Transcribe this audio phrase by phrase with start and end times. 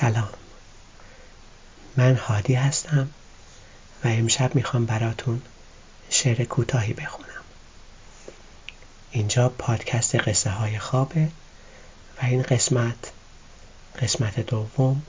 [0.00, 0.28] سلام.
[1.96, 3.10] من هادی هستم
[4.04, 5.42] و امشب می‌خوام براتون
[6.10, 7.42] شعر کوتاهی بخونم.
[9.10, 11.28] اینجا پادکست قصه های خوابه
[12.22, 13.12] و این قسمت
[14.02, 15.02] قسمت دوم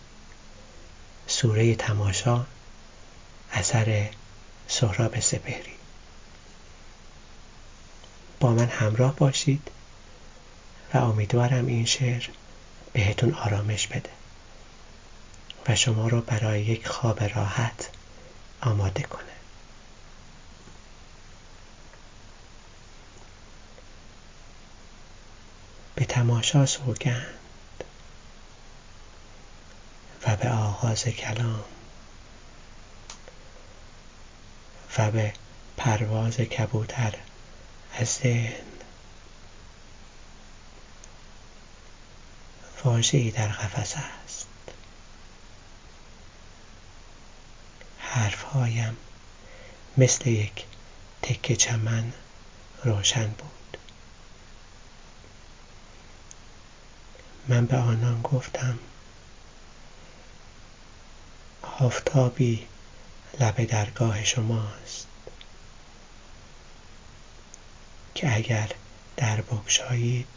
[1.28, 2.46] سوره تماشا
[3.52, 4.10] اثر
[4.68, 5.74] سهراب سپهری.
[8.40, 9.72] با من همراه باشید
[10.94, 12.28] و امیدوارم این شعر
[12.94, 14.19] بهتون آرامش بده.
[15.76, 17.90] شما رو برای یک خواب راحت
[18.62, 19.24] آماده کنه.
[25.96, 27.40] به تماشا سوگند
[30.28, 31.64] و به آغاز کلام
[34.98, 35.34] و به
[35.78, 37.14] پرواز کبوتر
[37.94, 38.54] از ذهن
[42.84, 44.29] واژهای در قفس است.
[48.20, 48.98] حرفهایم.
[49.98, 50.66] مثل یک
[51.22, 52.14] تکه چمن
[52.84, 53.78] روشن بود.
[57.48, 58.80] من به آنان گفتم
[61.80, 62.68] آفتابی
[63.40, 65.08] لب درگاه شماست
[68.16, 68.70] که اگر
[69.18, 70.28] در بگشایید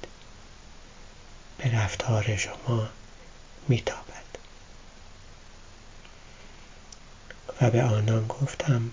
[1.59, 2.89] به رفتار شما
[3.69, 4.22] میتابد.
[7.63, 8.91] و به آنان گفتم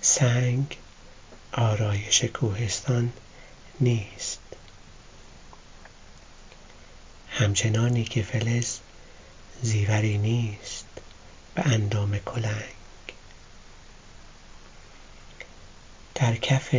[0.00, 0.76] سنگ
[1.52, 3.12] آرایش کوهستان
[3.80, 4.40] نیست.
[7.28, 8.78] همچنانی که فلز
[9.62, 10.86] زیوری نیست
[11.54, 12.74] به اندام کلنگ.
[16.14, 16.74] در کف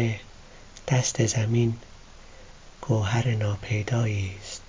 [0.87, 1.77] دست زمین
[2.81, 4.61] گوهر ناپیدایی است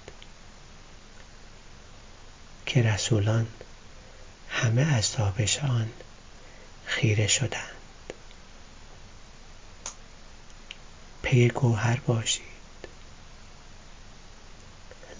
[2.67, 3.47] که رسولان
[4.51, 5.91] همه از تابش آن
[6.87, 7.77] خیره شدند.
[11.23, 12.45] پی گوهر باشید.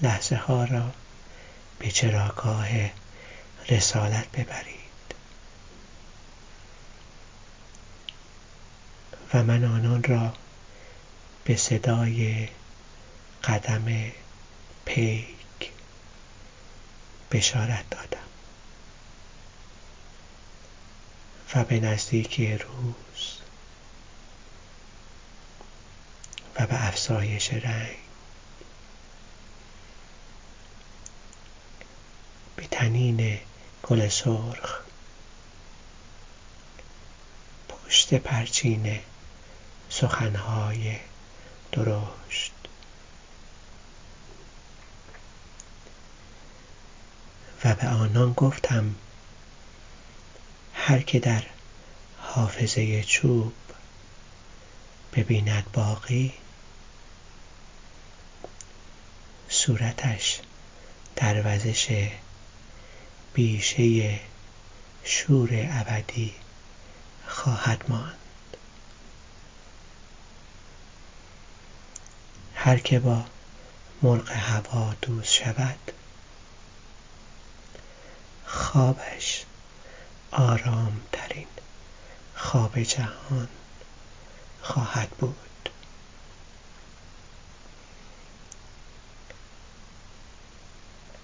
[0.03, 0.91] لحظه ها را
[1.79, 2.69] به چراگاه
[3.69, 4.81] رسالت ببرید.
[9.35, 10.33] و من آنان را
[11.45, 12.49] به صدای
[13.45, 14.13] قدم
[14.85, 15.71] پیک
[17.31, 18.20] بشارت دادم.
[21.55, 23.39] و به نزدیکی روز
[26.57, 27.97] و به افزایش رنگ.
[32.57, 33.39] به تنین
[33.83, 34.81] گل سرخ.
[37.69, 39.01] پشت پرچین
[39.91, 40.97] سخنهای
[41.73, 42.53] درشت.
[47.65, 48.95] و به آنان گفتم
[50.83, 51.43] هر که در
[52.19, 53.53] حافظه چوب
[55.13, 56.35] ببیند باقی.
[59.49, 60.41] صورتش
[61.17, 62.09] در وزش
[63.35, 64.21] بیشه
[65.05, 66.35] شور ابدی
[67.27, 68.17] خواهد ماند.
[72.55, 73.25] هر که با
[74.03, 75.93] مرغ هوا دوست شود
[78.47, 79.45] خوابش
[80.31, 81.47] آرام ترین
[82.35, 83.49] خواب جهان
[84.63, 85.69] خواهد بود.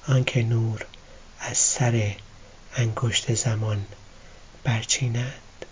[0.09, 0.87] آنکه نور
[1.41, 2.15] از سر
[2.77, 3.87] انگشت زمان
[4.65, 5.67] برچیند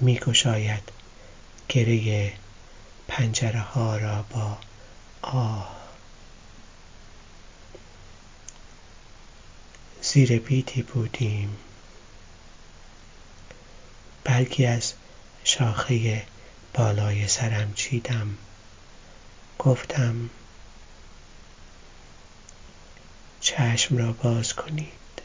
[0.00, 0.92] میگشاید
[1.68, 2.32] گره
[3.08, 4.58] پنجره ها را با
[5.22, 5.81] آه
[10.12, 11.56] زیر بیتی بودیم.
[14.24, 14.92] برگی از
[15.44, 16.26] شاخه
[16.74, 18.38] بالای سرم چیدم.
[19.58, 20.30] گفتم
[23.40, 25.22] چشم را باز کنید.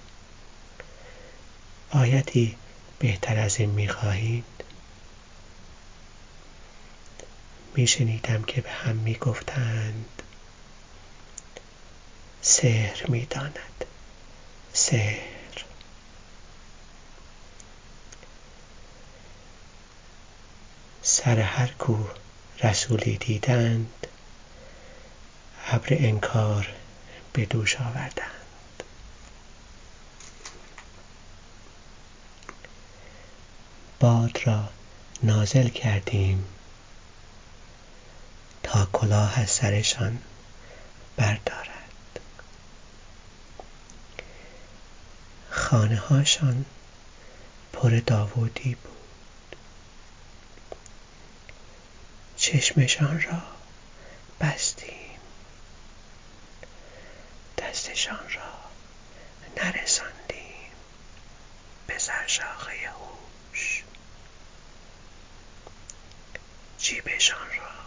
[1.89, 2.55] آیتی
[2.99, 4.63] بهتر از این می‌خواهید؟
[7.75, 10.21] میشنیدم که به هم می‌گفتند.
[12.41, 13.85] سحر می‌داند.
[14.77, 15.65] سحر.
[21.01, 21.97] سر هر کو
[22.63, 24.07] رسولی دیدند
[25.67, 26.67] ابر انکار
[27.33, 28.83] به دوش آوردند.
[33.99, 34.69] باد را
[35.23, 36.45] نازل کردیم
[38.63, 40.17] تا کلاه از سرشان
[41.17, 41.76] بردارد
[45.69, 46.65] خانه هاشان
[47.73, 49.55] پر داوودی بود.
[52.37, 53.41] چشمشان را
[54.41, 55.19] بستیم.
[57.57, 58.53] دستشان را
[59.57, 60.71] نرساندیم.
[61.87, 63.83] به سرشاخه هوش.
[66.77, 67.86] جیبشان را